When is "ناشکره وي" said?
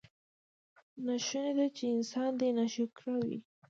2.57-3.37